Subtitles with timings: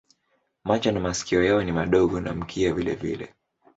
[0.63, 3.33] Macho na masikio yao ni madogo na mkia vilevile.